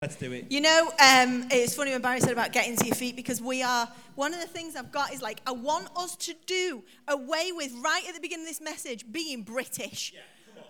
[0.00, 0.46] Let's do it.
[0.48, 3.64] You know, um, it's funny when Barry said about getting to your feet because we
[3.64, 7.50] are, one of the things I've got is like, I want us to do away
[7.50, 10.14] with, right at the beginning of this message, being British.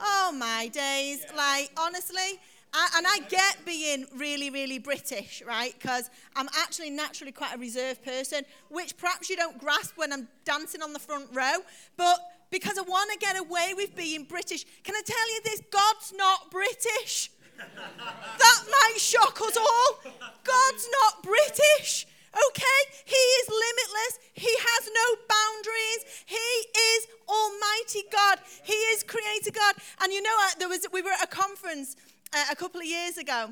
[0.01, 1.27] oh my days.
[1.37, 2.41] Like, honestly,
[2.73, 5.75] I, and I get being really, really British, right?
[5.79, 10.27] Because I'm actually naturally quite a reserved person, which perhaps you don't grasp when I'm
[10.47, 11.59] dancing on the front row.
[11.99, 12.19] But
[12.51, 15.63] because I want to get away with being British, can I tell you this?
[15.71, 17.31] God's not British.
[17.59, 20.13] That might shock us all.
[20.45, 22.07] God's not British.
[22.35, 22.81] Okay?
[23.05, 24.19] He is limitless.
[24.35, 26.25] He has no boundaries.
[26.27, 28.39] He is Almighty God.
[28.65, 29.75] He is Creator God.
[30.01, 31.97] And you know, there was we were at a conference
[32.33, 33.51] uh, a couple of years ago,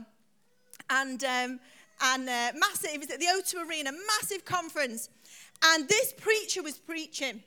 [0.90, 1.60] and um,
[2.02, 2.90] and uh, massive.
[2.94, 5.08] It was at the O2 Arena, massive conference,
[5.64, 7.42] and this preacher was preaching,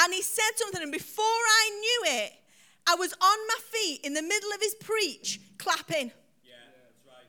[0.00, 2.32] and he said something, and before I knew it,
[2.88, 6.10] I was on my feet in the middle of his preach, clapping.
[6.44, 6.54] Yeah,
[7.06, 7.26] right.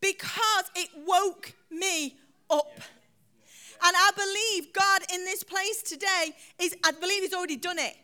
[0.00, 2.18] Because it woke me
[2.50, 2.66] up.
[2.76, 2.84] Yeah.
[3.82, 7.96] And I believe God in this place today is, I believe He's already done it.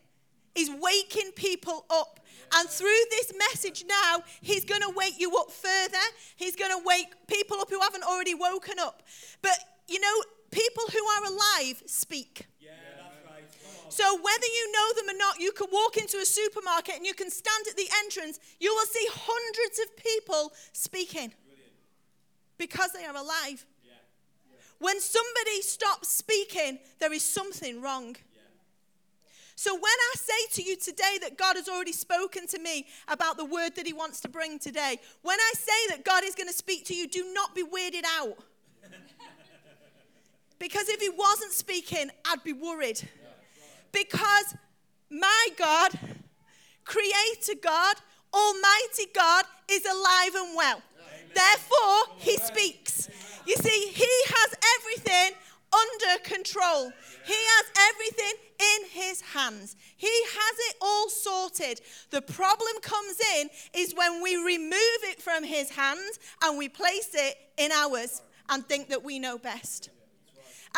[0.54, 2.20] He's waking people up.
[2.54, 6.04] And through this message now, He's going to wake you up further.
[6.36, 9.02] He's going to wake people up who haven't already woken up.
[9.42, 12.46] But, you know, people who are alive speak.
[13.88, 17.14] So, whether you know them or not, you can walk into a supermarket and you
[17.14, 18.40] can stand at the entrance.
[18.60, 21.32] You will see hundreds of people speaking
[22.58, 23.64] because they are alive.
[24.78, 28.16] When somebody stops speaking, there is something wrong.
[29.58, 33.38] So, when I say to you today that God has already spoken to me about
[33.38, 36.48] the word that He wants to bring today, when I say that God is going
[36.48, 38.36] to speak to you, do not be weirded out.
[40.58, 43.08] because if He wasn't speaking, I'd be worried.
[43.96, 44.54] Because
[45.10, 45.92] my God,
[46.84, 47.96] Creator God,
[48.32, 50.82] Almighty God, is alive and well.
[50.98, 51.30] Amen.
[51.34, 53.08] Therefore, He speaks.
[53.46, 55.38] You see, He has everything
[55.72, 56.92] under control.
[57.24, 59.76] He has everything in his hands.
[59.96, 61.80] He has it all sorted.
[62.10, 67.10] The problem comes in is when we remove it from his hands and we place
[67.14, 69.90] it in ours and think that we know best.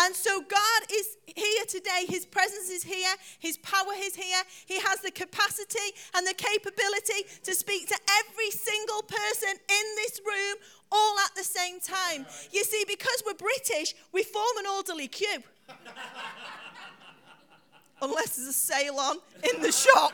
[0.00, 2.06] And so God is here today.
[2.09, 3.14] His presence is here.
[3.41, 4.42] His power is here.
[4.66, 10.20] He has the capacity and the capability to speak to every single person in this
[10.25, 10.56] room
[10.92, 12.26] all at the same time.
[12.53, 15.42] You see, because we're British, we form an orderly queue.
[18.00, 19.16] Unless there's a sale on
[19.53, 20.12] in the shop.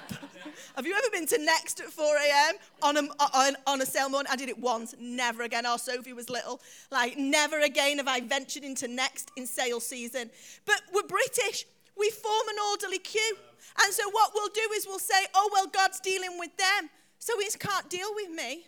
[0.77, 2.55] Have you ever been to Next at 4 a.m.
[2.83, 3.01] On a,
[3.35, 4.31] on, on a sale morning?
[4.33, 5.67] I did it once, never again.
[5.67, 6.61] Our Sophie was little.
[6.91, 10.31] Like, never again have I ventured into Next in sale season.
[10.65, 11.67] But we're British.
[11.97, 13.37] We form an orderly queue.
[13.83, 16.91] And so what we'll do is we'll say, oh, well, God's dealing with them.
[17.19, 18.67] So he can't deal with me.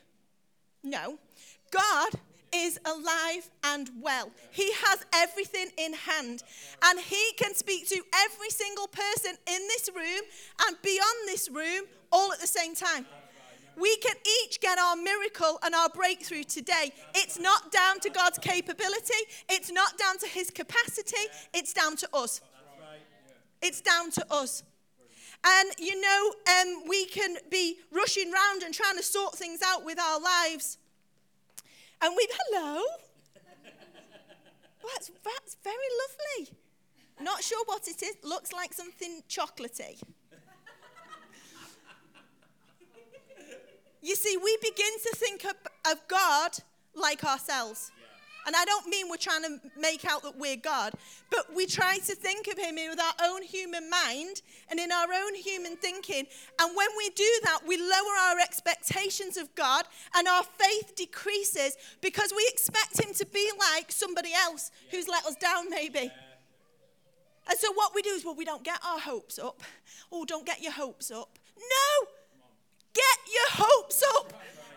[0.83, 1.19] No.
[1.71, 2.11] God
[2.65, 4.31] is alive and well.
[4.51, 6.43] He has everything in hand.
[6.85, 10.23] And He can speak to every single person in this room
[10.67, 13.07] and beyond this room all at the same time.
[13.79, 16.93] We can each get our miracle and our breakthrough today.
[17.15, 22.09] It's not down to God's capability, it's not down to His capacity, it's down to
[22.15, 22.41] us.
[23.63, 24.63] It's down to us.
[25.45, 29.85] And you know, um, we can be rushing around and trying to sort things out
[29.85, 30.79] with our lives.
[32.03, 32.83] And we've, hello.
[34.95, 36.57] that's, that's very lovely.
[37.21, 38.17] Not sure what it is.
[38.23, 40.01] Looks like something chocolatey.
[44.03, 45.55] you see, we begin to think of,
[45.91, 46.53] of God
[46.95, 47.91] like ourselves.
[48.47, 50.93] And I don't mean we're trying to make out that we're God,
[51.31, 55.09] but we try to think of Him with our own human mind and in our
[55.13, 56.27] own human thinking.
[56.61, 61.77] And when we do that, we lower our expectations of God and our faith decreases
[62.01, 66.11] because we expect Him to be like somebody else who's let us down, maybe.
[67.49, 69.63] And so what we do is, well, we don't get our hopes up.
[70.13, 71.39] Oh, don't get your hopes up.
[71.57, 72.09] No!
[72.95, 74.33] Get your hopes up.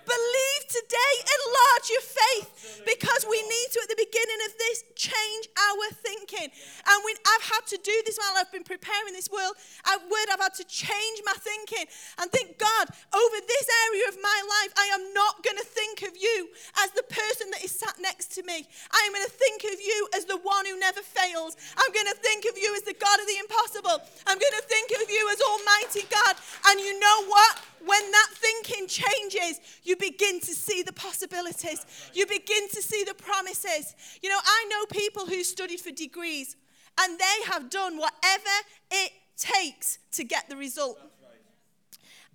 [0.10, 2.50] Believe today, enlarge your faith.
[2.82, 6.52] Because we need to, at the beginning of this, change our thinking.
[6.52, 9.56] And we, I've had to do this while I've been preparing this world,
[10.12, 10.28] word.
[10.28, 11.88] I've had to change my thinking
[12.20, 12.86] and think, God,
[13.16, 16.52] over this area of my life, I am not going to think of you
[16.84, 18.68] as the person that is sat next to me.
[18.92, 21.56] I am going to think of you as the one who never fails.
[21.80, 24.04] I'm going to think of you as the God of the impossible.
[24.28, 26.36] I'm going to think of you as Almighty God.
[26.68, 27.64] And you know what?
[27.86, 31.86] when that thinking changes, you begin to see the possibilities.
[32.14, 33.96] You begin to see the promises.
[34.22, 36.56] You know, I know people who studied for degrees
[37.00, 38.56] and they have done whatever
[38.92, 41.00] it takes to get the result.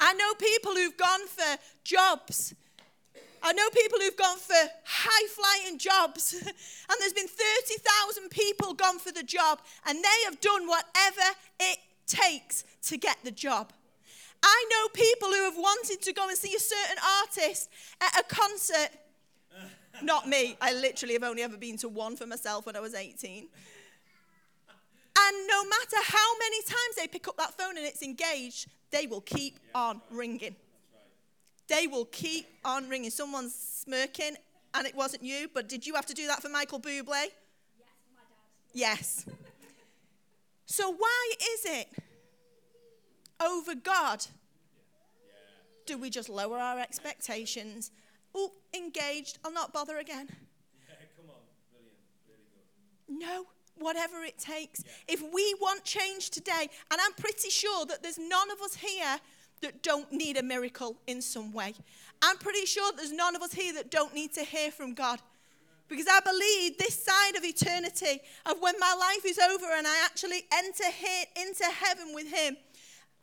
[0.00, 2.54] I know people who've gone for jobs
[3.46, 4.54] I know people who've gone for
[4.86, 10.40] high flying jobs, and there's been 30,000 people gone for the job, and they have
[10.40, 13.74] done whatever it takes to get the job.
[14.42, 17.68] I know people who have wanted to go and see a certain artist
[18.00, 18.88] at a concert.
[20.02, 20.56] Not me.
[20.60, 23.46] I literally have only ever been to one for myself when I was 18.
[25.16, 29.06] And no matter how many times they pick up that phone and it's engaged, they
[29.06, 30.56] will keep on ringing.
[31.68, 33.10] They will keep on ringing.
[33.10, 34.36] Someone's smirking,
[34.74, 37.06] and it wasn't you, but did you have to do that for Michael Bublé?
[37.06, 37.30] Yes,
[38.12, 38.72] my dad.
[38.72, 39.26] Yes.
[40.66, 41.88] So why is it
[43.40, 44.26] over God
[45.86, 47.90] do we just lower our expectations?
[48.34, 50.28] Oh, engaged, I'll not bother again.
[50.88, 51.40] Yeah, come on.
[51.72, 51.96] Brilliant.
[52.28, 53.26] Really good.
[53.26, 53.46] No,
[53.76, 54.84] whatever it takes.
[55.08, 59.18] If we want change today, and I'm pretty sure that there's none of us here
[59.62, 61.74] that don't need a miracle in some way.
[62.22, 65.20] I'm pretty sure there's none of us here that don't need to hear from God.
[65.88, 70.02] Because I believe this side of eternity, of when my life is over and I
[70.04, 72.56] actually enter here into heaven with Him,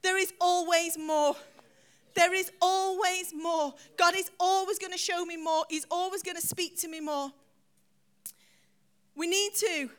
[0.03, 1.35] there is always more.
[2.13, 3.73] There is always more.
[3.97, 5.65] God is always going to show me more.
[5.69, 7.31] He's always going to speak to me more.
[9.15, 9.89] We need to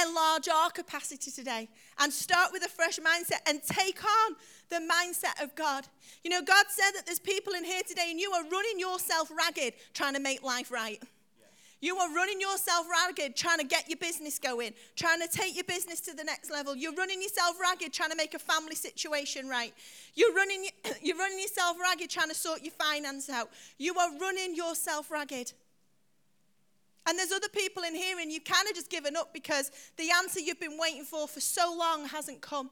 [0.00, 1.68] enlarge our capacity today
[1.98, 4.36] and start with a fresh mindset and take on
[4.68, 5.86] the mindset of God.
[6.22, 9.30] You know, God said that there's people in here today and you are running yourself
[9.30, 11.02] ragged trying to make life right.
[11.80, 15.64] You are running yourself ragged trying to get your business going, trying to take your
[15.64, 16.74] business to the next level.
[16.74, 19.72] You're running yourself ragged trying to make a family situation right.
[20.14, 20.66] You're running,
[21.02, 23.50] you're running yourself ragged trying to sort your finance out.
[23.78, 25.52] You are running yourself ragged.
[27.08, 30.10] And there's other people in here, and you've kind of just given up because the
[30.18, 32.70] answer you've been waiting for for so long hasn't come.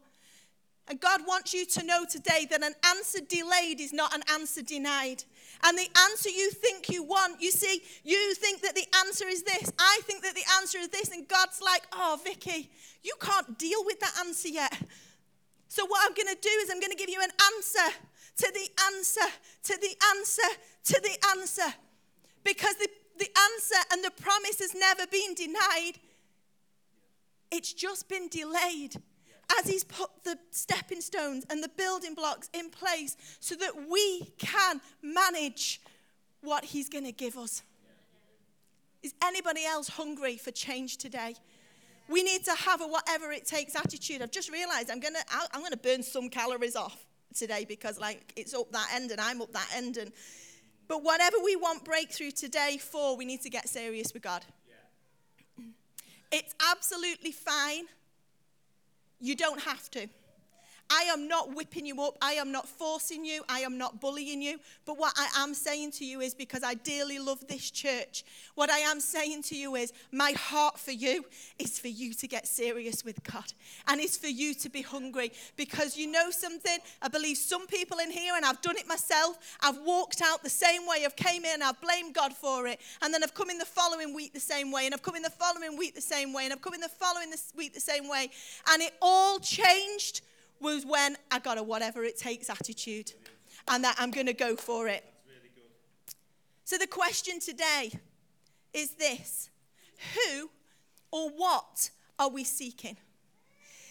[0.89, 4.63] And God wants you to know today that an answer delayed is not an answer
[4.63, 5.25] denied.
[5.65, 9.43] And the answer you think you want, you see, you think that the answer is
[9.43, 9.73] this.
[9.79, 11.11] I think that the answer is this.
[11.11, 12.71] And God's like, oh, Vicky,
[13.03, 14.73] you can't deal with that answer yet.
[15.69, 17.97] So, what I'm going to do is I'm going to give you an answer
[18.39, 19.29] to the answer,
[19.65, 21.75] to the answer, to the answer.
[22.45, 22.89] Because the
[23.19, 25.99] the answer and the promise has never been denied.
[27.51, 28.97] It's just been delayed
[29.59, 34.23] as He's put the stepping stones and the building blocks in place so that we
[34.39, 35.81] can manage
[36.43, 37.63] what He's going to give us.
[39.03, 41.35] Is anybody else hungry for change today?
[42.09, 44.23] We need to have a whatever it takes attitude.
[44.23, 47.05] I've just realized I'm going to I'm going to burn some calories off
[47.35, 50.13] today because like it's up that end and I'm up that end and
[50.89, 54.45] but whatever we want breakthrough today for, we need to get serious with God.
[55.59, 55.65] Yeah.
[56.31, 57.87] It's absolutely fine.
[59.21, 60.09] You don't have to.
[60.91, 62.17] I am not whipping you up.
[62.23, 63.43] I am not forcing you.
[63.49, 64.59] I am not bullying you.
[64.85, 68.25] But what I am saying to you is because I dearly love this church,
[68.55, 71.25] what I am saying to you is my heart for you
[71.59, 73.53] is for you to get serious with God
[73.89, 76.79] and it's for you to be hungry because you know something.
[77.03, 80.51] I believe some people in here, and I've done it myself, I've walked out the
[80.51, 81.05] same way.
[81.05, 82.81] I've came in, I've blamed God for it.
[83.03, 84.87] And then I've come in the following week the same way.
[84.87, 86.45] And I've come in the following week the same way.
[86.45, 88.31] And I've come in the following week the same way.
[88.71, 90.23] And it all changed
[90.61, 93.13] was when I got a whatever it takes attitude
[93.69, 95.05] and that I'm going to go for it.
[96.65, 97.93] So the question today
[98.73, 99.51] is this
[100.15, 100.51] Who
[101.11, 102.97] or what are we seeking?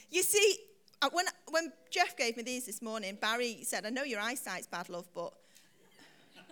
[0.09, 0.57] You see,
[1.01, 4.67] uh, when, when Jeff gave me these this morning, Barry said, I know your eyesight's
[4.67, 5.33] bad, love, but.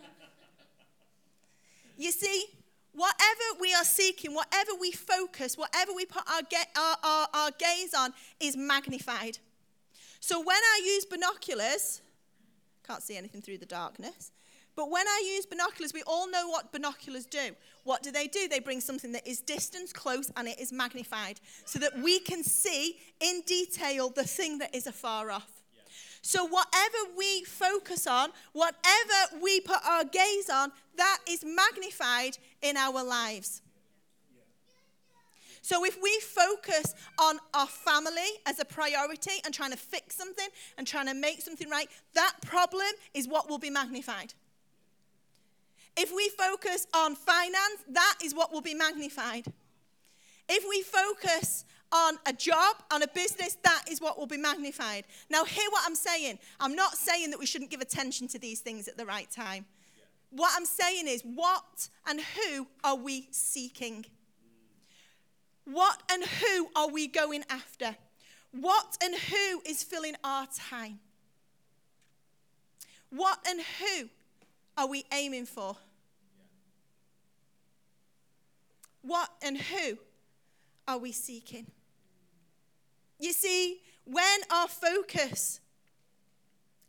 [1.98, 2.46] you see,
[2.94, 6.42] whatever we are seeking, whatever we focus, whatever we put our,
[6.78, 9.40] our, our, our gaze on is magnified.
[10.26, 12.02] So when I use binoculars,
[12.88, 14.32] can't see anything through the darkness,
[14.74, 17.50] but when I use binoculars, we all know what binoculars do.
[17.84, 18.48] What do they do?
[18.48, 22.42] They bring something that is distant, close, and it is magnified so that we can
[22.42, 25.62] see in detail the thing that is afar off.
[26.22, 32.78] So, whatever we focus on, whatever we put our gaze on, that is magnified in
[32.78, 33.62] our lives.
[35.64, 40.50] So if we focus on our family as a priority and trying to fix something
[40.78, 44.34] and trying to make something right, that problem is what will be magnified.
[45.96, 49.46] If we focus on finance, that is what will be magnified.
[50.50, 55.06] If we focus on a job, on a business, that is what will be magnified.
[55.30, 56.40] Now, hear what I'm saying.
[56.60, 59.66] I'm not saying that we shouldn't give attention to these things at the right time.
[60.32, 64.06] What I'm saying is, what and who are we seeking?
[65.66, 67.96] What and who are we going after?
[68.52, 71.00] What and who is filling our time?
[73.10, 74.10] What and who
[74.78, 75.78] are we aiming for?
[79.02, 79.98] What and who
[80.88, 81.68] are we seeking?
[83.20, 85.60] You see, when our focus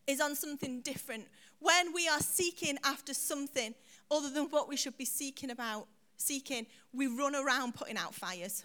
[0.07, 1.27] is on something different,
[1.61, 3.75] when we are seeking after something
[4.11, 5.87] other than what we should be seeking about,
[6.17, 8.65] seeking, we run around putting out fires.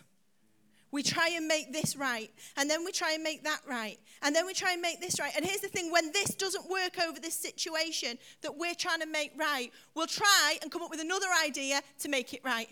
[0.91, 4.35] We try and make this right, and then we try and make that right, and
[4.35, 5.31] then we try and make this right.
[5.35, 9.05] And here's the thing when this doesn't work over this situation that we're trying to
[9.05, 12.69] make right, we'll try and come up with another idea to make it right.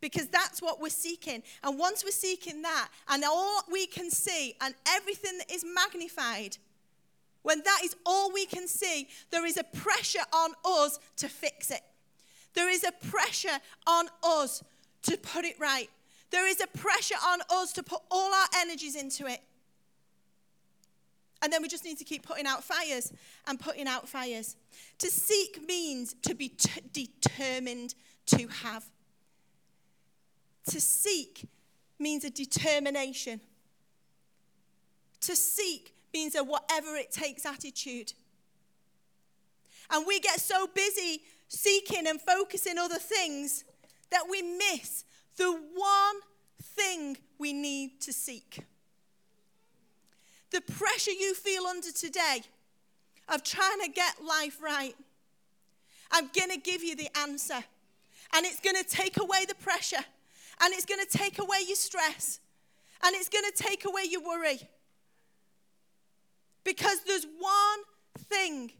[0.00, 1.42] Because that's what we're seeking.
[1.62, 6.56] And once we're seeking that, and all we can see, and everything that is magnified,
[7.42, 11.70] when that is all we can see, there is a pressure on us to fix
[11.70, 11.82] it.
[12.54, 14.62] There is a pressure on us
[15.02, 15.88] to put it right.
[16.30, 19.40] There is a pressure on us to put all our energies into it.
[21.42, 23.12] And then we just need to keep putting out fires
[23.46, 24.56] and putting out fires.
[24.98, 27.94] To seek means to be t- determined
[28.26, 28.84] to have.
[30.66, 31.48] To seek
[31.98, 33.40] means a determination.
[35.22, 38.12] To seek means a whatever it takes attitude.
[39.90, 43.64] And we get so busy seeking and focusing on other things
[44.10, 45.04] that we miss
[45.36, 46.16] the one
[46.62, 48.60] thing we need to seek.
[50.52, 52.42] The pressure you feel under today
[53.28, 54.94] of trying to get life right,
[56.12, 57.64] I'm going to give you the answer.
[58.32, 60.04] And it's going to take away the pressure.
[60.62, 62.38] And it's going to take away your stress.
[63.02, 64.60] And it's going to take away your worry.
[66.62, 67.80] Because there's one
[68.18, 68.70] thing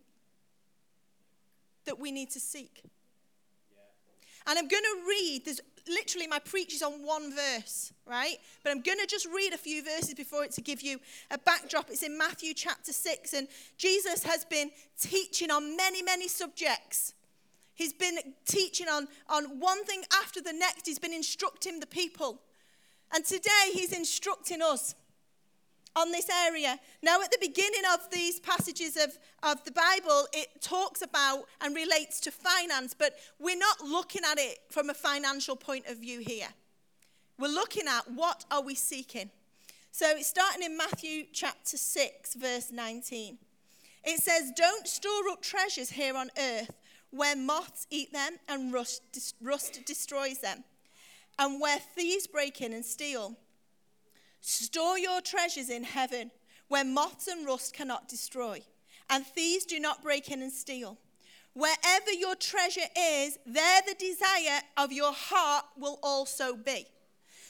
[1.91, 2.83] that we need to seek.
[4.47, 8.37] And I'm going to read, there's literally my preach is on one verse, right?
[8.63, 11.01] But I'm going to just read a few verses before it to give you
[11.33, 11.91] a backdrop.
[11.91, 14.71] It's in Matthew chapter 6, and Jesus has been
[15.01, 17.15] teaching on many, many subjects.
[17.75, 20.87] He's been teaching on, on one thing after the next.
[20.87, 22.41] He's been instructing the people.
[23.13, 24.95] And today he's instructing us
[25.97, 26.79] on this area.
[27.03, 31.75] Now, at the beginning of these passages of, of the Bible, it talks about and
[31.75, 36.21] relates to finance, but we're not looking at it from a financial point of view
[36.21, 36.49] here.
[37.39, 39.31] We're looking at what are we seeking.
[39.93, 43.39] So it's starting in Matthew chapter 6, verse 19.
[44.05, 46.71] It says, Don't store up treasures here on earth
[47.11, 50.63] where moths eat them and rust, rust destroys them,
[51.39, 53.37] and where thieves break in and steal.
[54.41, 56.31] Store your treasures in heaven,
[56.69, 58.63] where moths and rust cannot destroy,
[59.09, 60.99] and thieves do not break in and steal.
[61.53, 66.87] Wherever your treasure is, there the desire of your heart will also be.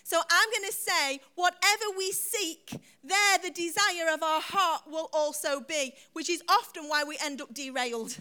[0.04, 2.73] So I'm going to say, whatever we seek,
[3.04, 7.40] there the desire of our heart will also be, which is often why we end
[7.40, 8.16] up derailed.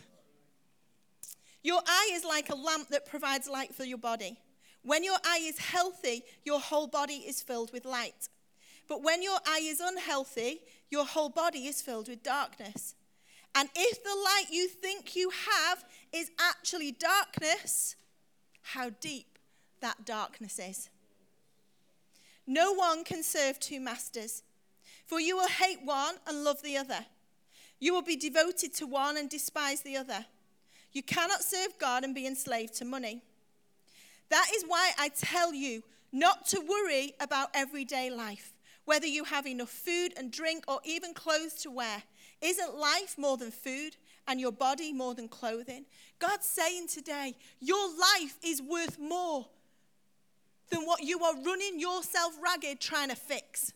[1.63, 4.37] Your eye is like a lamp that provides light for your body.
[4.83, 8.29] When your eye is healthy, your whole body is filled with light.
[8.89, 12.95] But when your eye is unhealthy, your whole body is filled with darkness.
[13.55, 17.95] And if the light you think you have is actually darkness,
[18.61, 19.37] how deep
[19.81, 20.89] that darkness is.
[22.47, 24.41] No one can serve two masters,
[25.05, 27.05] for you will hate one and love the other.
[27.79, 30.25] You will be devoted to one and despise the other.
[30.91, 33.21] You cannot serve God and be enslaved to money.
[34.29, 38.51] That is why I tell you not to worry about everyday life
[38.89, 42.01] whether you have enough food and drink or even clothes to wear.
[42.41, 43.95] Isn't life more than food
[44.27, 45.85] and your body more than clothing?
[46.17, 49.45] God's saying today, your life is worth more
[50.71, 53.73] than what you are running yourself ragged trying to fix.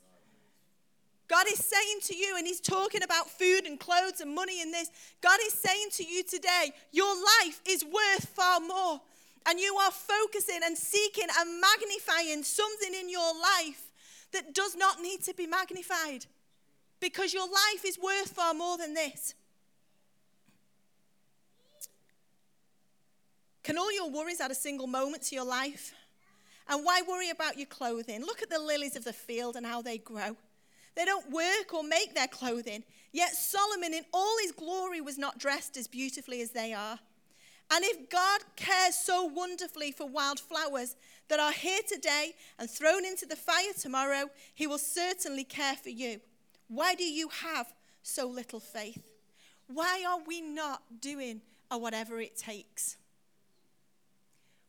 [1.27, 4.74] God is saying to you, and He's talking about food and clothes and money and
[4.74, 4.89] this.
[5.22, 9.00] God is saying to you today, your life is worth far more.
[9.46, 13.91] And you are focusing and seeking and magnifying something in your life
[14.34, 16.25] that does not need to be magnified
[17.00, 19.36] because your life is worth far more than this.
[23.63, 25.94] Can all your worries add a single moment to your life?
[26.68, 28.22] And why worry about your clothing?
[28.22, 30.36] Look at the lilies of the field and how they grow.
[30.96, 32.84] They don't work or make their clothing.
[33.12, 37.00] Yet Solomon, in all his glory, was not dressed as beautifully as they are.
[37.72, 40.96] And if God cares so wonderfully for wildflowers
[41.29, 45.89] that are here today and thrown into the fire tomorrow, he will certainly care for
[45.89, 46.20] you.
[46.67, 49.03] Why do you have so little faith?
[49.67, 52.98] Why are we not doing whatever it takes?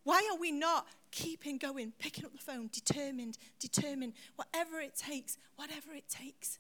[0.05, 5.37] Why are we not keeping going, picking up the phone, determined, determined, whatever it takes,
[5.57, 6.59] whatever it takes?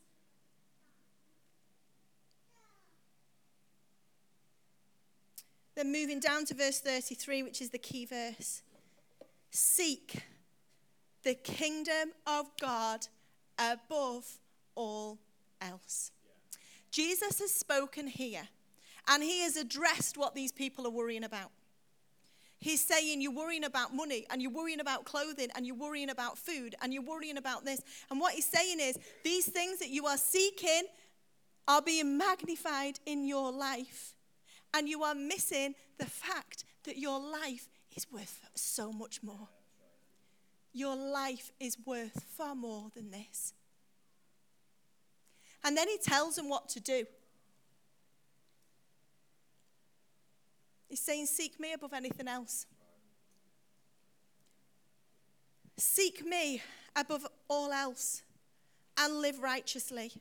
[5.75, 8.63] Then moving down to verse 33, which is the key verse
[9.51, 10.23] seek
[11.23, 13.07] the kingdom of God
[13.59, 14.39] above
[14.75, 15.19] all
[15.61, 16.11] else.
[16.91, 18.49] Jesus has spoken here
[19.09, 21.51] and he has addressed what these people are worrying about.
[22.59, 26.39] He's saying you're worrying about money and you're worrying about clothing and you're worrying about
[26.39, 27.83] food and you're worrying about this.
[28.11, 30.83] And what he's saying is these things that you are seeking
[31.69, 34.14] are being magnified in your life.
[34.75, 39.49] And you are missing the fact that your life is worth so much more.
[40.73, 43.55] Your life is worth far more than this.
[45.63, 47.05] And then he tells them what to do.
[50.89, 52.67] He's saying, Seek me above anything else.
[55.77, 56.63] Seek me
[56.95, 58.23] above all else
[58.99, 60.13] and live righteously.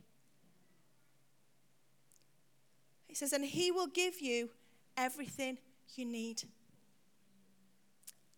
[3.13, 4.49] He says, And he will give you
[4.97, 5.59] everything
[5.95, 6.41] you need.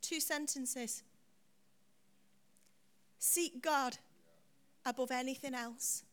[0.01, 1.01] Two sentences.
[3.17, 3.97] Seek God
[4.85, 6.03] above anything else.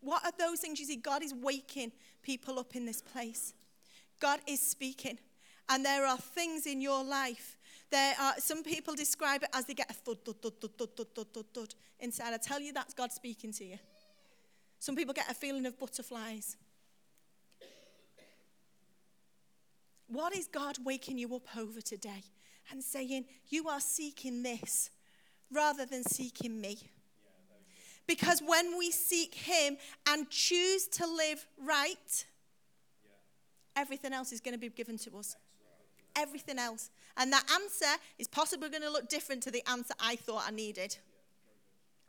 [0.00, 0.96] What are those things you see?
[0.96, 3.52] God is waking people up in this place.
[4.18, 5.18] God is speaking.
[5.68, 7.58] And there are things in your life.
[7.90, 10.96] There are some people describe it as they get a thud, thud, thud, thud, thud,
[10.96, 12.32] thud, thud, thud, thud inside.
[12.32, 13.78] I tell you that's God speaking to you.
[14.78, 16.56] Some people get a feeling of butterflies.
[20.08, 22.22] What is God waking you up over today
[22.70, 24.90] and saying, You are seeking this
[25.50, 26.78] rather than seeking me?
[28.06, 29.76] Because when we seek Him
[30.08, 32.24] and choose to live right,
[33.74, 35.36] everything else is going to be given to us.
[36.14, 36.90] Everything else.
[37.16, 40.50] And that answer is possibly going to look different to the answer I thought I
[40.50, 40.96] needed.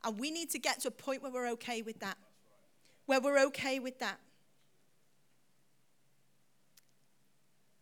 [0.04, 2.16] And we need to get to a point where we're okay with that.
[3.06, 4.18] Where we're okay with that.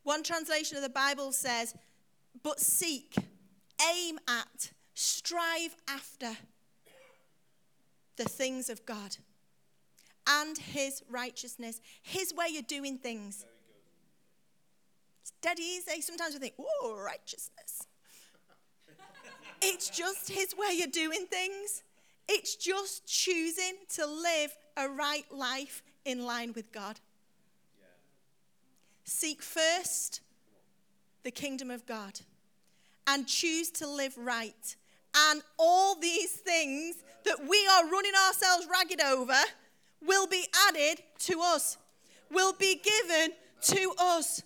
[0.06, 1.74] One translation of the Bible says,
[2.44, 3.16] but seek,
[3.92, 6.30] aim at, strive after
[8.16, 9.16] the things of God
[10.28, 13.44] and his righteousness, his way of doing things.
[15.22, 16.00] It's dead easy.
[16.00, 17.88] Sometimes we think, oh, righteousness.
[19.60, 21.82] it's just his way of doing things.
[22.28, 27.00] It's just choosing to live a right life in line with God.
[29.06, 30.20] Seek first
[31.22, 32.20] the kingdom of God
[33.06, 34.76] and choose to live right.
[35.16, 39.38] And all these things that we are running ourselves ragged over
[40.04, 41.78] will be added to us,
[42.32, 44.42] will be given to us.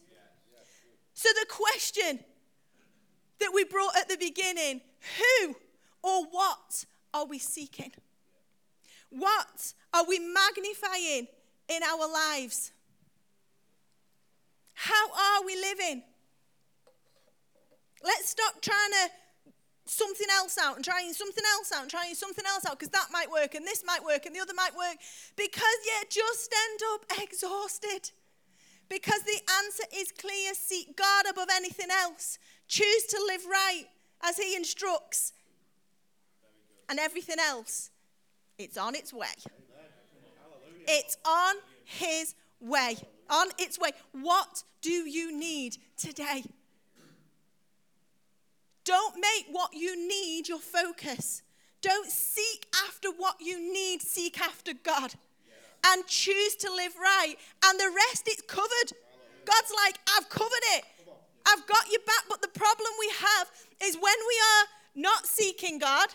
[1.14, 2.20] So, the question
[3.40, 4.82] that we brought at the beginning
[5.18, 5.56] who
[6.02, 7.92] or what are we seeking?
[9.08, 11.28] What are we magnifying
[11.68, 12.72] in our lives?
[14.82, 16.02] How are we living?
[18.02, 19.10] Let's stop trying to
[19.84, 23.08] something else out and trying something else out and trying something else out because that
[23.12, 24.96] might work and this might work and the other might work
[25.36, 28.10] because you just end up exhausted.
[28.88, 32.38] Because the answer is clear seek God above anything else.
[32.66, 33.84] Choose to live right
[34.22, 35.34] as He instructs.
[36.88, 37.90] And everything else,
[38.58, 39.26] it's on its way.
[40.88, 42.96] It's on His way.
[43.28, 43.90] On its way.
[44.12, 46.44] What do you need today?
[48.84, 51.42] Don't make what you need your focus.
[51.82, 55.14] Don't seek after what you need, seek after God.
[55.86, 57.36] And choose to live right.
[57.64, 58.92] And the rest is covered.
[59.46, 60.84] God's like, I've covered it.
[61.46, 62.24] I've got you back.
[62.28, 63.50] But the problem we have
[63.82, 66.08] is when we are not seeking God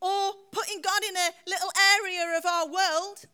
[0.00, 3.24] or putting God in a little area of our world,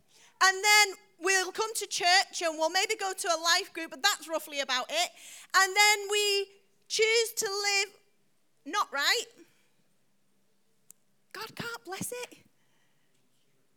[0.43, 4.03] and then we'll come to church and we'll maybe go to a life group, but
[4.03, 5.11] that's roughly about it.
[5.57, 6.47] And then we
[6.89, 7.95] choose to live
[8.65, 9.25] not right,
[11.33, 12.39] God can't bless it.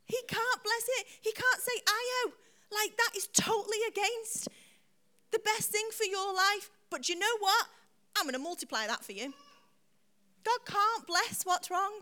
[0.06, 1.08] He can't bless it.
[1.22, 2.34] He can't say, Io.
[2.72, 4.50] Like, that is totally against
[5.32, 6.70] the best thing for your life.
[6.90, 7.68] But you know what?
[8.18, 9.34] I'm going to multiply that for you.
[10.44, 12.00] God can't bless what's wrong.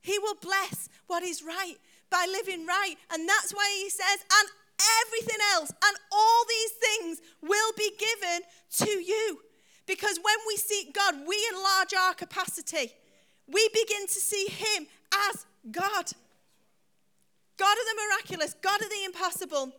[0.00, 1.76] He will bless what is right
[2.10, 2.94] by living right.
[3.12, 4.48] And that's why he says, and
[5.06, 8.42] everything else, and all these things will be given
[8.86, 9.40] to you.
[9.86, 12.92] Because when we seek God, we enlarge our capacity.
[13.46, 14.86] We begin to see Him
[15.30, 16.12] as God.
[17.56, 19.72] God of the miraculous, God of the impossible.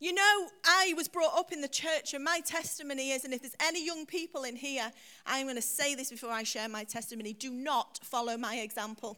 [0.00, 3.42] You know, I was brought up in the church, and my testimony is, and if
[3.42, 4.92] there's any young people in here,
[5.26, 9.16] I'm going to say this before I share my testimony do not follow my example.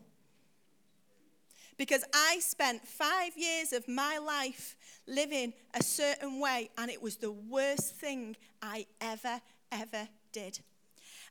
[1.80, 7.16] Because I spent five years of my life living a certain way, and it was
[7.16, 9.40] the worst thing I ever,
[9.72, 10.60] ever did.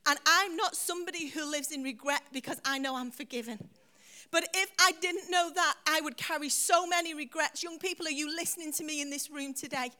[0.07, 3.59] And I'm not somebody who lives in regret because I know I'm forgiven.
[4.31, 7.61] But if I didn't know that, I would carry so many regrets.
[7.61, 9.91] Young people, are you listening to me in this room today?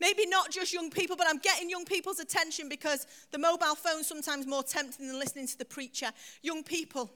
[0.00, 4.06] Maybe not just young people, but I'm getting young people's attention because the mobile phone's
[4.06, 6.10] sometimes more tempting than listening to the preacher.
[6.40, 7.10] Young people,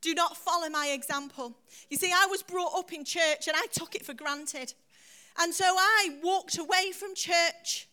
[0.00, 1.54] do not follow my example.
[1.90, 4.74] You see, I was brought up in church and I took it for granted.
[5.40, 7.88] And so I walked away from church.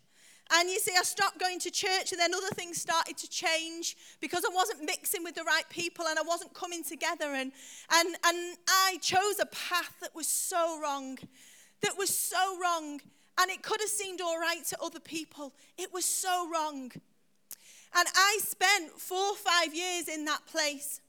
[0.52, 3.98] And you see, I stopped going to church, and then other things started to change
[4.22, 7.34] because I wasn't mixing with the right people and I wasn't coming together.
[7.34, 7.52] And,
[7.92, 11.18] and, and I chose a path that was so wrong,
[11.82, 13.02] that was so wrong.
[13.40, 15.52] And it could have seemed all right to other people.
[15.80, 16.92] It was so wrong.
[17.98, 21.02] And I spent four or five years in that place.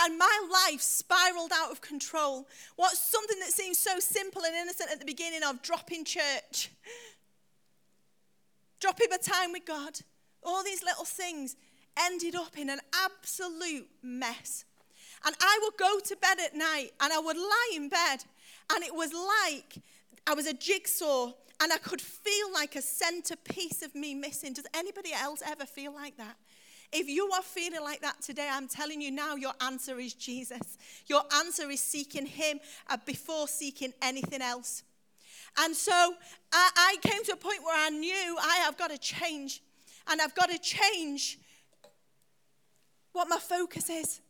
[0.00, 2.46] And my life spiraled out of control.
[2.76, 6.70] What's something that seems so simple and innocent at the beginning of dropping church,
[8.80, 10.00] dropping my time with God,
[10.44, 11.56] all these little things
[11.98, 14.64] ended up in an absolute mess.
[15.24, 18.24] And I would go to bed at night and I would lie in bed,
[18.72, 19.82] and it was like
[20.26, 24.52] I was a jigsaw and I could feel like a centerpiece of me missing.
[24.52, 26.36] Does anybody else ever feel like that?
[26.90, 30.78] If you are feeling like that today, I'm telling you now, your answer is Jesus.
[31.06, 34.82] Your answer is seeking Him uh, before seeking anything else.
[35.58, 36.14] And so
[36.52, 39.62] I, I came to a point where I knew I have got to change.
[40.10, 41.38] And I've got to change
[43.12, 44.20] what my focus is.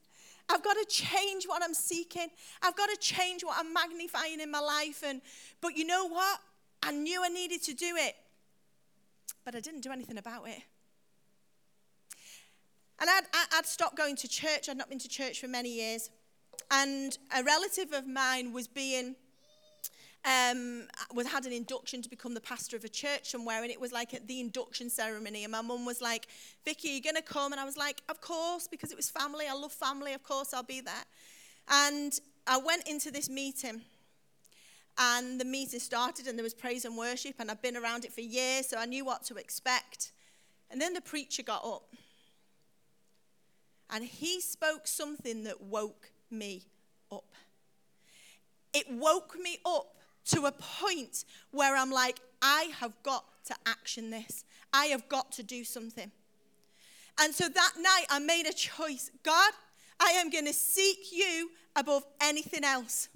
[0.48, 2.28] I've got to change what I'm seeking.
[2.62, 5.04] I've got to change what I'm magnifying in my life.
[5.06, 5.20] And
[5.60, 6.40] but you know what?
[6.82, 8.16] I knew I needed to do it,
[9.44, 10.62] but I didn't do anything about it.
[13.00, 13.22] And I'd,
[13.56, 14.68] I'd stopped going to church.
[14.68, 16.10] I'd not been to church for many years.
[16.70, 19.14] And a relative of mine was being,
[20.24, 23.80] um, was had an induction to become the pastor of a church somewhere, and it
[23.80, 25.44] was like at the induction ceremony.
[25.44, 26.26] And my mum was like,
[26.64, 29.46] "Vicky, you're gonna come?" And I was like, "Of course," because it was family.
[29.48, 30.12] I love family.
[30.12, 31.04] Of course, I'll be there.
[31.68, 33.82] And I went into this meeting,
[34.98, 38.12] and the meeting started and there was praise and worship and I've been around it
[38.12, 40.12] for years so I knew what to expect.
[40.70, 41.94] And then the preacher got up
[43.90, 46.64] and he spoke something that woke me
[47.10, 47.34] up.
[48.72, 49.96] It woke me up
[50.26, 54.44] to a point where I'm like, I have got to action this.
[54.72, 56.10] I have got to do something.
[57.20, 59.52] And so that night I made a choice God,
[59.98, 63.08] I am going to seek you above anything else.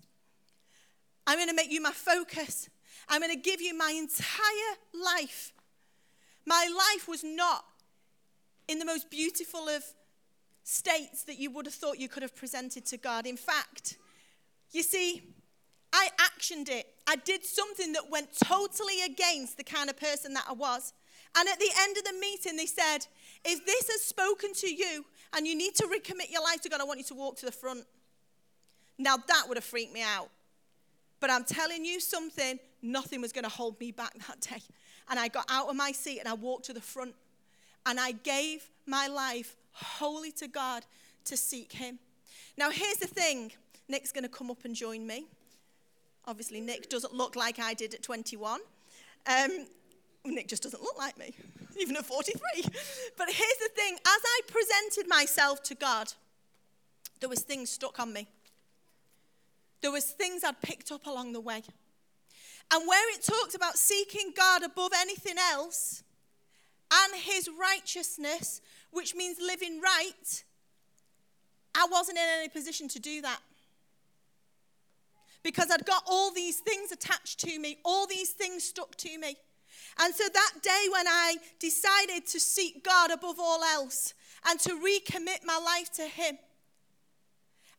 [1.27, 2.69] I'm going to make you my focus.
[3.09, 5.53] I'm going to give you my entire life.
[6.47, 7.65] My life was not
[8.67, 9.85] in the most beautiful of
[10.65, 13.27] states that you would have thought you could have presented to God.
[13.27, 13.97] In fact,
[14.71, 15.23] you see,
[15.93, 16.87] I actioned it.
[17.07, 20.93] I did something that went totally against the kind of person that I was.
[21.37, 23.07] And at the end of the meeting, they said,
[23.45, 26.81] If this has spoken to you and you need to recommit your life to God,
[26.81, 27.85] I want you to walk to the front.
[28.99, 30.29] Now, that would have freaked me out.
[31.21, 34.63] But I'm telling you something, nothing was going to hold me back that day.
[35.09, 37.15] And I got out of my seat and I walked to the front
[37.87, 40.85] and I gave my life wholly to God
[41.25, 41.99] to seek Him.
[42.57, 43.53] Now, here's the thing
[43.89, 45.27] Nick's going to come up and join me.
[46.27, 48.61] Obviously, Nick doesn't look like I did at 21.
[49.27, 49.67] Um,
[50.25, 51.35] Nick just doesn't look like me,
[51.79, 52.41] even at 43.
[53.17, 56.13] But here's the thing as I presented myself to God,
[57.21, 58.29] there was things stuck on me.
[59.81, 61.63] There was things I'd picked up along the way.
[62.73, 66.05] And where it talks about seeking God above anything else
[66.93, 68.61] and his righteousness,
[68.93, 70.45] which means living right,
[71.75, 73.41] I wasn't in any position to do that.
[75.43, 79.37] Because I'd got all these things attached to me, all these things stuck to me.
[79.99, 84.15] And so that day when I decided to seek God above all else
[84.49, 86.39] and to recommit my life to Him,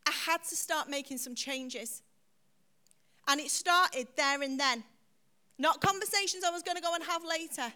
[0.05, 2.01] I had to start making some changes.
[3.27, 4.83] And it started there and then.
[5.57, 7.71] Not conversations I was going to go and have later.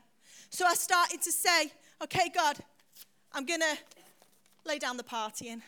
[0.50, 1.71] So I started to say,
[2.04, 2.58] okay, God,
[3.38, 3.78] I'm going to
[4.65, 5.62] lay down the partying.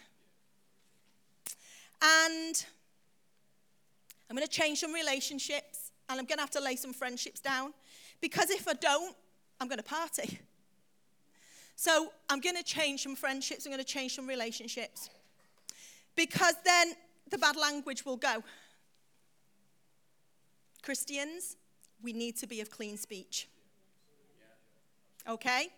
[2.01, 2.65] And
[4.27, 7.39] I'm going to change some relationships and I'm going to have to lay some friendships
[7.39, 7.73] down
[8.21, 9.15] because if I don't,
[9.61, 10.39] I'm going to party.
[11.75, 15.11] So I'm going to change some friendships, I'm going to change some relationships
[16.15, 16.93] because then
[17.29, 18.43] the bad language will go.
[20.81, 21.55] Christians,
[22.01, 23.47] we need to be of clean speech.
[25.29, 25.69] Okay?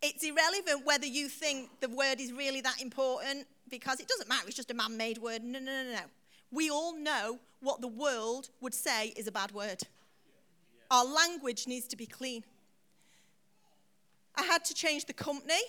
[0.00, 4.46] It's irrelevant whether you think the word is really that important because it doesn't matter,
[4.46, 5.42] it's just a man made word.
[5.42, 6.02] No, no, no, no.
[6.50, 9.82] We all know what the world would say is a bad word.
[10.90, 12.44] Our language needs to be clean.
[14.36, 15.60] I had to change the company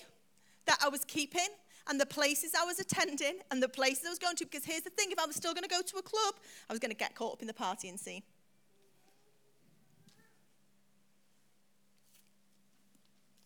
[0.65, 1.47] that I was keeping
[1.87, 4.45] and the places I was attending and the places I was going to.
[4.45, 6.35] Because here's the thing if I was still going to go to a club,
[6.69, 8.21] I was going to get caught up in the party and scene.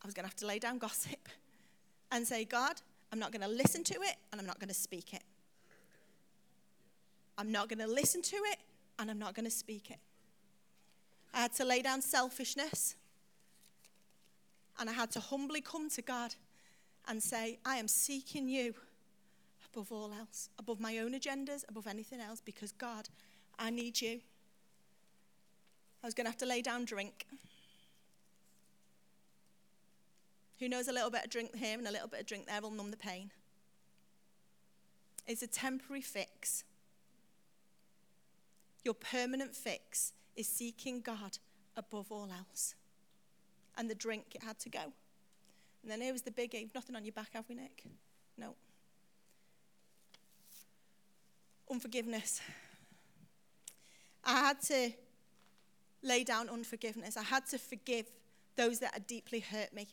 [0.04, 1.28] I was going to have to lay down gossip
[2.12, 2.74] and say, God,
[3.10, 5.22] I'm not going to listen to it and I'm not going to speak it.
[7.38, 8.58] I'm not going to listen to it
[8.98, 9.98] and I'm not going to speak it.
[11.32, 12.96] I had to lay down selfishness
[14.78, 16.34] and I had to humbly come to God
[17.08, 18.74] and say, I am seeking you
[19.72, 23.08] above all else, above my own agendas, above anything else, because God,
[23.58, 24.20] I need you.
[26.02, 27.26] I was going to have to lay down drink.
[30.60, 32.60] Who knows a little bit of drink here and a little bit of drink there
[32.60, 33.30] will numb the pain?
[35.26, 36.64] It's a temporary fix.
[38.84, 41.38] Your permanent fix is seeking God
[41.76, 42.74] above all else.
[43.76, 44.92] And the drink, it had to go.
[45.82, 46.68] And then here was the biggie.
[46.74, 47.84] Nothing on your back, have we, Nick?
[48.38, 48.54] No.
[51.70, 52.40] Unforgiveness.
[54.24, 54.92] I had to
[56.02, 57.16] lay down unforgiveness.
[57.16, 58.06] I had to forgive
[58.56, 59.88] those that had deeply hurt me.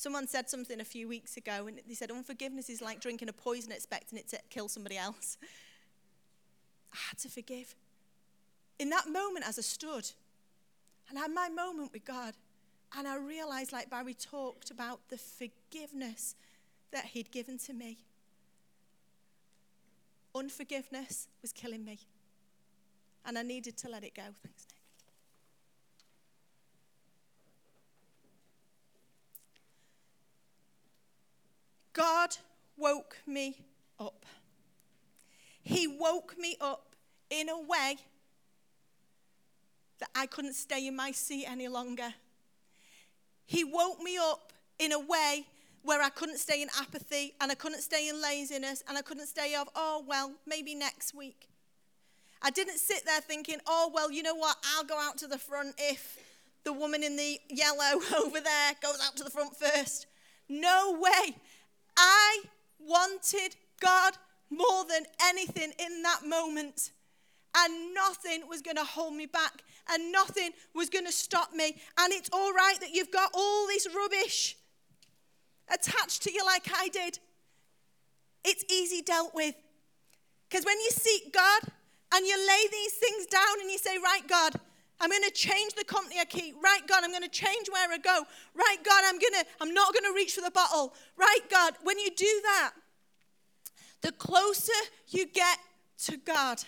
[0.00, 3.34] Someone said something a few weeks ago, and they said, Unforgiveness is like drinking a
[3.34, 5.36] poison, expecting it to kill somebody else.
[6.90, 7.74] I had to forgive.
[8.78, 10.10] In that moment, as I stood
[11.10, 12.32] and I had my moment with God,
[12.96, 16.34] and I realized, like Barry talked about, the forgiveness
[16.92, 17.98] that He'd given to me.
[20.34, 21.98] Unforgiveness was killing me,
[23.26, 24.22] and I needed to let it go.
[24.42, 24.79] Thanks, Nick.
[31.92, 32.36] God
[32.76, 33.56] woke me
[33.98, 34.24] up.
[35.62, 36.94] He woke me up
[37.30, 37.96] in a way
[40.00, 42.14] that I couldn't stay in my seat any longer.
[43.46, 45.46] He woke me up in a way
[45.82, 49.26] where I couldn't stay in apathy and I couldn't stay in laziness and I couldn't
[49.26, 51.48] stay of, oh, well, maybe next week.
[52.42, 54.56] I didn't sit there thinking, oh, well, you know what?
[54.74, 56.18] I'll go out to the front if
[56.64, 60.06] the woman in the yellow over there goes out to the front first.
[60.48, 61.36] No way.
[61.96, 62.42] I
[62.78, 64.14] wanted God
[64.50, 66.90] more than anything in that moment.
[67.56, 71.76] And nothing was going to hold me back, and nothing was going to stop me.
[71.98, 74.56] And it's all right that you've got all this rubbish
[75.68, 77.18] attached to you, like I did.
[78.44, 79.54] It's easy dealt with.
[80.48, 81.62] Because when you seek God
[82.14, 84.52] and you lay these things down and you say, Right, God,
[85.00, 86.54] I'm going to change the company I keep.
[86.62, 88.22] Right, God, I'm going to change where I go.
[88.54, 90.94] Right, God, I'm going to I'm not going to reach for the bottle.
[91.16, 92.72] Right, God, when you do that,
[94.02, 94.72] the closer
[95.08, 95.58] you get
[96.04, 96.62] to God,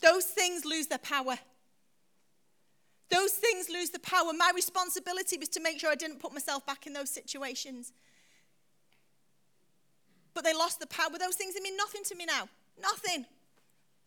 [0.00, 1.38] those things lose their power.
[3.10, 4.32] Those things lose the power.
[4.36, 7.92] My responsibility was to make sure I didn't put myself back in those situations.
[10.34, 11.10] But they lost the power.
[11.18, 12.48] Those things they mean nothing to me now.
[12.80, 13.24] Nothing.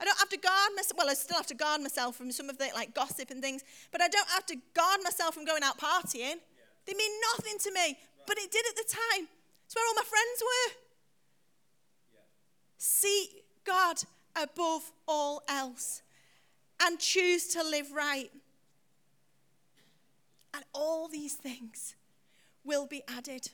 [0.02, 0.98] I don't have to guard myself.
[0.98, 3.64] Well, I still have to guard myself from some of the like gossip and things,
[3.92, 6.42] but I don't have to guard myself from going out partying.
[6.42, 6.64] Yeah.
[6.88, 7.98] They mean nothing to me, right.
[8.26, 9.28] but it did at the time.
[9.66, 10.74] It's where all my friends were.
[12.14, 12.20] Yeah.
[12.80, 13.98] See God
[14.36, 16.02] above all else
[16.82, 18.32] and choose to live right.
[20.54, 21.96] And all these things
[22.64, 23.50] will be added.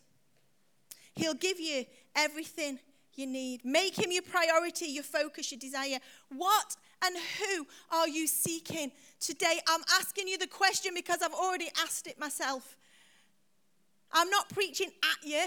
[1.14, 2.80] He'll give you everything
[3.18, 3.66] you need.
[3.66, 6.00] Make him your priority, your focus, your desire.
[6.30, 6.76] What
[7.06, 9.60] and who are you seeking today?
[9.68, 12.76] I'm asking you the question because I've already asked it myself.
[14.12, 15.44] I'm not preaching at you,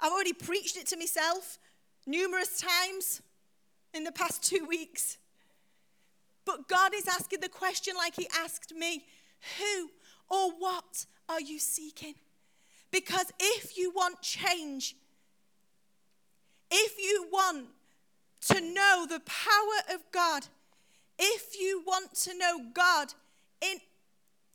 [0.00, 1.58] I've already preached it to myself
[2.06, 3.22] numerous times
[3.94, 5.16] in the past two weeks.
[6.44, 9.04] But God is asking the question like He asked me
[9.58, 9.90] Who
[10.28, 12.14] or what are you seeking?
[12.90, 14.94] Because if you want change,
[16.70, 17.66] if you want
[18.48, 20.46] to know the power of God,
[21.18, 23.12] if you want to know God
[23.62, 23.78] in,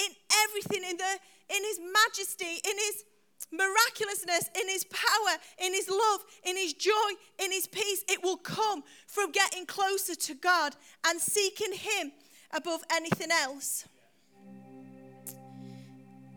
[0.04, 0.12] in
[0.43, 1.19] everything, in, the,
[1.56, 3.06] in His majesty, in His
[3.52, 6.91] miraculousness, in His power, in His love, in His joy,
[7.39, 10.76] in His peace, it will come from getting closer to God
[11.08, 12.12] and seeking Him
[12.54, 13.86] above anything else.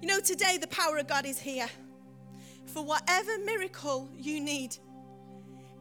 [0.01, 1.69] You know, today the power of God is here
[2.67, 4.77] for whatever miracle you need.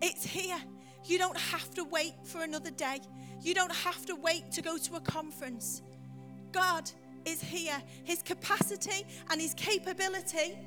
[0.01, 0.57] It's here.
[1.05, 2.99] You don't have to wait for another day.
[3.41, 5.81] You don't have to wait to go to a conference.
[6.51, 6.89] God
[7.25, 7.81] is here.
[8.03, 10.57] His capacity and His capability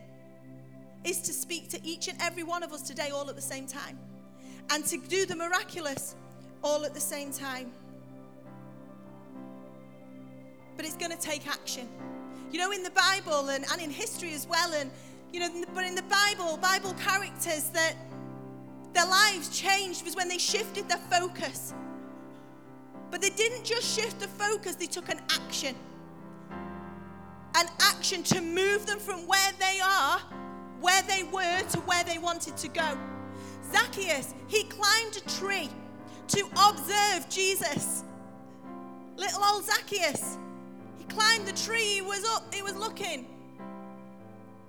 [1.05, 3.67] is to speak to each and every one of us today all at the same
[3.67, 3.99] time
[4.71, 6.17] and to do the miraculous
[6.63, 7.71] all at the same time.
[10.77, 11.89] But it's going to take action.
[12.51, 14.91] You know, in the Bible and, and in history as well, and
[15.33, 17.95] You know, but in the Bible, Bible characters that
[18.93, 21.75] their lives changed was when they shifted their focus.
[23.11, 25.75] But they didn't just shift the focus, they took an action.
[27.57, 30.19] An action to move them from where they are,
[30.81, 32.99] where they were, to where they wanted to go.
[33.73, 35.71] Zacchaeus, he climbed a tree
[36.29, 38.05] to observe Jesus.
[39.17, 40.37] Little old Zacchaeus,
[40.99, 43.27] he climbed the tree, he was up, he was looking.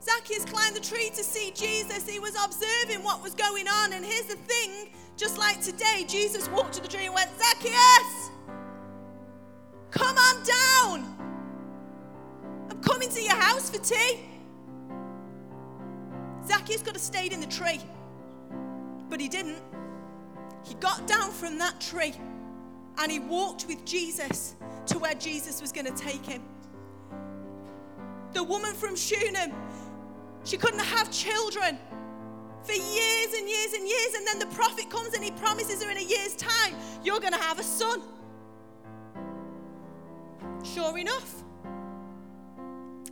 [0.01, 2.07] Zacchaeus climbed the tree to see Jesus.
[2.07, 3.93] He was observing what was going on.
[3.93, 8.29] And here's the thing just like today, Jesus walked to the tree and went, Zacchaeus,
[9.89, 11.17] come on down.
[12.69, 14.19] I'm coming to your house for tea.
[16.45, 17.81] Zacchaeus could have stayed in the tree,
[19.09, 19.57] but he didn't.
[20.63, 22.13] He got down from that tree
[22.99, 24.55] and he walked with Jesus
[24.87, 26.43] to where Jesus was going to take him.
[28.33, 29.51] The woman from Shunem,
[30.47, 31.77] she couldn't have children
[32.63, 34.13] for years and years and years.
[34.15, 37.33] And then the prophet comes and he promises her in a year's time, You're going
[37.33, 38.01] to have a son.
[40.63, 41.43] Sure enough,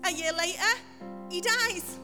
[0.03, 0.61] a year later,
[1.29, 1.99] he dies.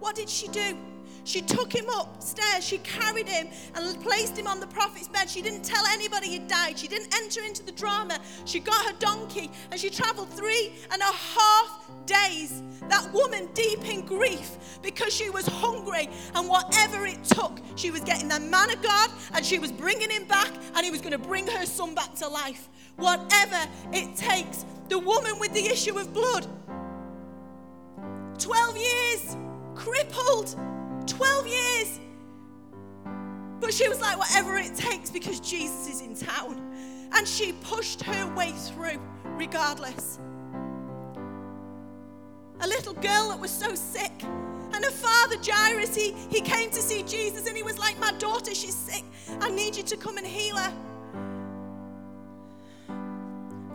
[0.00, 0.76] What did she do?
[1.24, 5.28] She took him upstairs, she carried him and placed him on the prophet's bed.
[5.28, 6.78] She didn't tell anybody he'd died.
[6.78, 8.18] She didn't enter into the drama.
[8.44, 12.62] She got her donkey and she traveled three and a half days.
[12.88, 18.02] That woman deep in grief because she was hungry and whatever it took, she was
[18.02, 21.12] getting the man of God and she was bringing him back and he was going
[21.12, 22.68] to bring her son back to life.
[22.96, 24.66] Whatever it takes.
[24.90, 26.46] The woman with the issue of blood,
[28.38, 29.36] 12 years,
[29.74, 30.54] crippled
[31.06, 32.00] 12 years.
[33.60, 36.60] But she was like, whatever it takes because Jesus is in town.
[37.14, 40.18] And she pushed her way through regardless.
[42.60, 44.12] A little girl that was so sick.
[44.72, 48.12] And her father, Jairus, he, he came to see Jesus and he was like, My
[48.18, 49.04] daughter, she's sick.
[49.40, 50.72] I need you to come and heal her.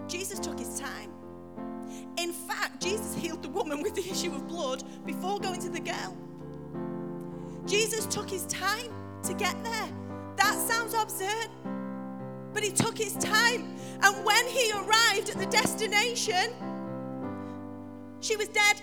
[0.08, 1.12] Jesus took his time.
[2.18, 5.80] In fact, Jesus healed the woman with the issue of blood before going to the
[5.80, 6.18] girl.
[7.70, 9.90] Jesus took his time to get there.
[10.38, 11.50] That sounds absurd,
[12.52, 13.76] but he took his time.
[14.02, 16.52] And when he arrived at the destination,
[18.22, 18.82] she was dead.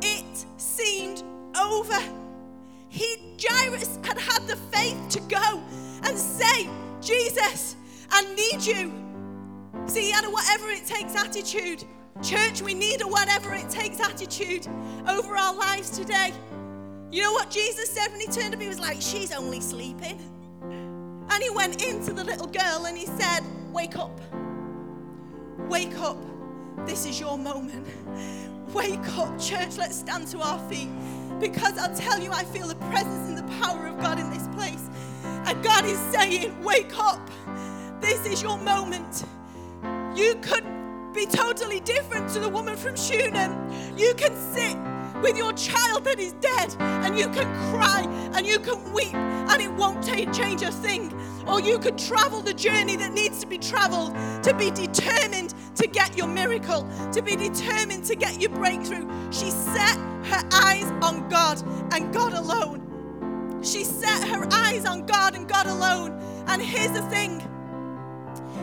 [0.00, 1.24] It seemed
[1.60, 1.98] over.
[2.88, 5.60] He, Jairus, had had the faith to go
[6.04, 6.68] and say,
[7.00, 7.74] Jesus,
[8.10, 8.92] I need you.
[9.86, 11.82] See, he had a whatever it takes attitude.
[12.22, 14.68] Church, we need a whatever it takes attitude
[15.08, 16.32] over our lives today.
[17.10, 18.60] You know what Jesus said when he turned up?
[18.60, 20.20] He was like, She's only sleeping.
[21.30, 23.40] And he went into the little girl and he said,
[23.72, 24.20] Wake up.
[25.68, 26.18] Wake up.
[26.86, 27.86] This is your moment.
[28.74, 29.76] Wake up, church.
[29.78, 30.88] Let's stand to our feet.
[31.40, 34.46] Because I'll tell you, I feel the presence and the power of God in this
[34.48, 34.88] place.
[35.24, 37.30] And God is saying, Wake up.
[38.00, 39.24] This is your moment.
[40.14, 40.64] You could
[41.14, 43.72] be totally different to the woman from Shunem.
[43.96, 44.76] You can sit
[45.22, 48.02] with your child that is dead, and you can cry
[48.34, 51.12] and you can weep, and it won't change a thing.
[51.46, 55.86] Or you could travel the journey that needs to be traveled to be determined to
[55.86, 59.08] get your miracle, to be determined to get your breakthrough.
[59.30, 63.60] She set her eyes on God and God alone.
[63.62, 66.20] She set her eyes on God and God alone.
[66.46, 67.42] And here's the thing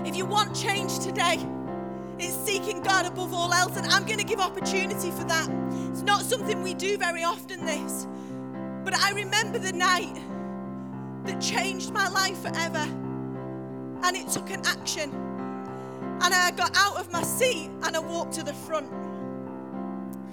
[0.06, 1.38] if you want change today,
[2.20, 5.50] it's seeking God above all else, and I'm going to give opportunity for that.
[5.92, 8.08] It's not something we do very often, this.
[8.84, 10.16] But I remember the night
[11.26, 12.88] that changed my life forever,
[14.04, 15.12] and it took an action.
[16.22, 18.90] And I got out of my seat and I walked to the front.